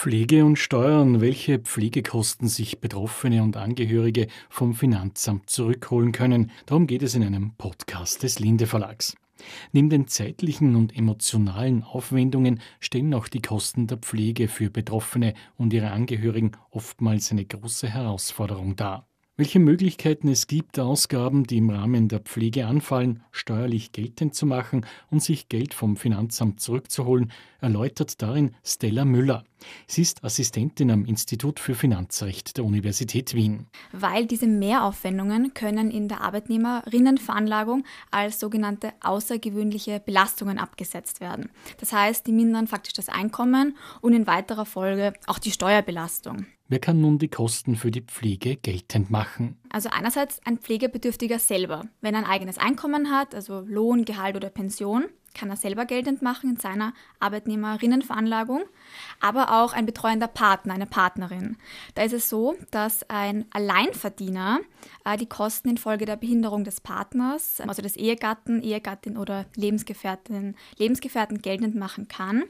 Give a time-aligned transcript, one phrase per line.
[0.00, 6.52] Pflege und Steuern, welche Pflegekosten sich Betroffene und Angehörige vom Finanzamt zurückholen können.
[6.64, 9.14] Darum geht es in einem Podcast des Linde Verlags.
[9.72, 15.74] Neben den zeitlichen und emotionalen Aufwendungen stellen auch die Kosten der Pflege für Betroffene und
[15.74, 19.06] ihre Angehörigen oftmals eine große Herausforderung dar.
[19.36, 24.86] Welche Möglichkeiten es gibt, Ausgaben, die im Rahmen der Pflege anfallen, steuerlich geltend zu machen
[25.10, 29.44] und sich Geld vom Finanzamt zurückzuholen, erläutert darin Stella Müller.
[29.86, 33.66] Sie ist Assistentin am Institut für Finanzrecht der Universität Wien.
[33.92, 41.50] Weil diese Mehraufwendungen können in der Arbeitnehmerinnenveranlagung als sogenannte außergewöhnliche Belastungen abgesetzt werden.
[41.78, 46.46] Das heißt, die mindern faktisch das Einkommen und in weiterer Folge auch die Steuerbelastung.
[46.70, 49.58] Wer kann nun die Kosten für die Pflege geltend machen?
[49.70, 51.82] Also einerseits ein Pflegebedürftiger selber.
[52.00, 56.22] Wenn er ein eigenes Einkommen hat, also Lohn, Gehalt oder Pension, kann er selber geltend
[56.22, 58.62] machen in seiner Arbeitnehmerinnenveranlagung,
[59.20, 61.56] aber auch ein betreuender Partner, eine Partnerin.
[61.94, 64.60] Da ist es so, dass ein Alleinverdiener
[65.04, 71.42] äh, die Kosten infolge der Behinderung des Partners, also des Ehegatten, Ehegattin oder Lebensgefährtin, Lebensgefährten
[71.42, 72.44] geltend machen kann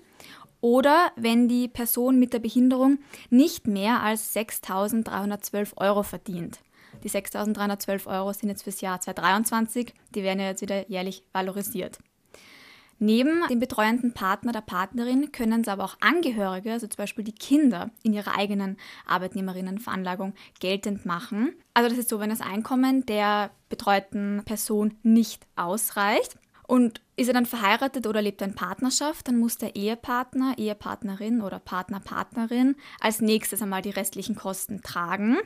[0.60, 2.98] oder wenn die Person mit der Behinderung
[3.30, 6.60] nicht mehr als 6.312 Euro verdient.
[7.02, 11.98] Die 6.312 Euro sind jetzt fürs Jahr 2023, die werden ja jetzt wieder jährlich valorisiert.
[13.02, 17.32] Neben dem betreuenden Partner der Partnerin können es aber auch Angehörige, also zum Beispiel die
[17.32, 18.76] Kinder, in ihrer eigenen
[19.06, 21.54] Arbeitnehmerinnenveranlagung geltend machen.
[21.72, 27.34] Also das ist so, wenn das Einkommen der betreuten Person nicht ausreicht, und ist er
[27.34, 32.76] dann verheiratet oder lebt er in Partnerschaft, dann muss der Ehepartner, Ehepartnerin oder Partner, Partnerin
[33.00, 35.38] als nächstes einmal die restlichen Kosten tragen.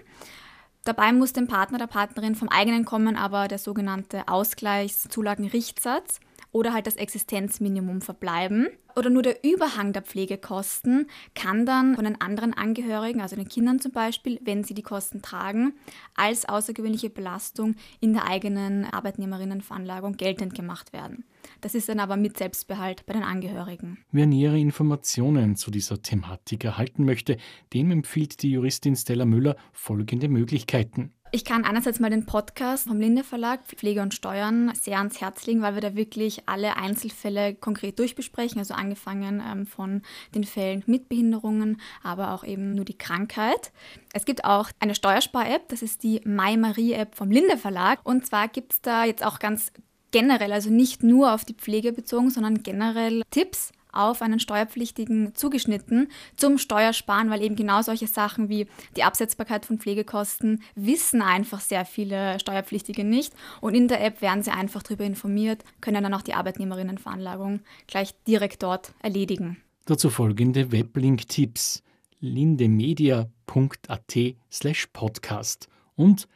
[0.84, 6.20] Dabei muss dem Partner, der Partnerin vom eigenen Kommen aber der sogenannte Ausgleichszulagenrichtsatz
[6.55, 8.69] oder halt das Existenzminimum verbleiben.
[8.97, 13.80] Oder nur der Überhang der Pflegekosten kann dann von den anderen Angehörigen, also den Kindern
[13.80, 15.74] zum Beispiel, wenn sie die Kosten tragen,
[16.14, 21.24] als außergewöhnliche Belastung in der eigenen Arbeitnehmerinnenveranlagung geltend gemacht werden.
[21.61, 23.98] Das ist dann aber mit Selbstbehalt bei den Angehörigen.
[24.12, 27.36] Wer nähere Informationen zu dieser Thematik erhalten möchte,
[27.73, 31.12] dem empfiehlt die Juristin Stella Müller folgende Möglichkeiten.
[31.34, 35.45] Ich kann einerseits mal den Podcast vom Linde Verlag Pflege und Steuern sehr ans Herz
[35.46, 40.02] legen, weil wir da wirklich alle Einzelfälle konkret durchbesprechen, also angefangen ähm, von
[40.36, 43.72] den Fällen mit Behinderungen, aber auch eben nur die Krankheit.
[44.12, 47.98] Es gibt auch eine Steuerspar-App, das ist die MyMarie-App vom Linde Verlag.
[48.05, 49.72] Und zwar gibt es da jetzt auch ganz
[50.12, 56.08] generell, also nicht nur auf die Pflege bezogen, sondern generell Tipps auf einen Steuerpflichtigen zugeschnitten
[56.36, 58.66] zum Steuersparen, weil eben genau solche Sachen wie
[58.96, 63.33] die Absetzbarkeit von Pflegekosten wissen einfach sehr viele Steuerpflichtige nicht.
[63.60, 68.14] Und in der App werden sie einfach darüber informiert, können dann auch die Arbeitnehmerinnenveranlagung gleich
[68.27, 69.58] direkt dort erledigen.
[69.86, 71.83] Dazu folgende Weblink-Tipps
[72.20, 74.16] lindemedia.at
[74.50, 76.27] slash podcast und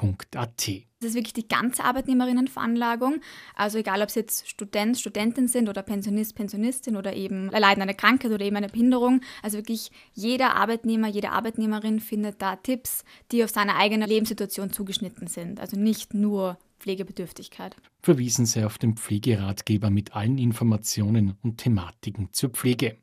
[0.00, 0.86] mymarie.at.
[1.00, 3.20] Das ist wirklich die ganze Arbeitnehmerinnenveranlagung.
[3.54, 7.94] Also egal, ob sie jetzt Student, Studentin sind oder Pensionist, Pensionistin oder eben leiden eine
[7.94, 9.22] Krankheit oder eben eine Behinderung.
[9.42, 15.26] Also wirklich jeder Arbeitnehmer, jede Arbeitnehmerin findet da Tipps, die auf seine eigene Lebenssituation zugeschnitten
[15.26, 15.58] sind.
[15.58, 17.76] Also nicht nur Pflegebedürftigkeit.
[18.02, 22.98] Verwiesen Sie auf den Pflegeratgeber mit allen Informationen und Thematiken zur Pflege.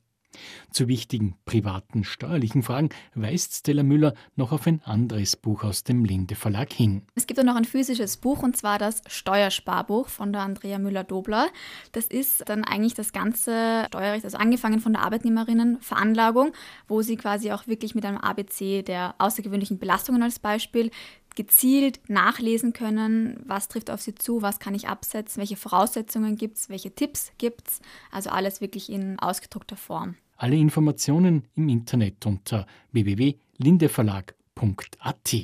[0.71, 6.05] Zu wichtigen privaten steuerlichen Fragen weist Stella Müller noch auf ein anderes Buch aus dem
[6.05, 7.03] Linde Verlag hin.
[7.15, 11.47] Es gibt auch noch ein physisches Buch und zwar das Steuersparbuch von der Andrea Müller-Dobler.
[11.91, 16.53] Das ist dann eigentlich das ganze Steuerrecht, also angefangen von der Arbeitnehmerinnenveranlagung,
[16.87, 20.91] wo sie quasi auch wirklich mit einem ABC der außergewöhnlichen Belastungen als Beispiel
[21.37, 26.57] gezielt nachlesen können, was trifft auf sie zu, was kann ich absetzen, welche Voraussetzungen gibt
[26.57, 27.79] es, welche Tipps gibt es.
[28.11, 30.15] Also alles wirklich in ausgedruckter Form.
[30.37, 35.35] Alle Informationen im Internet unter www.lindeverlag.at.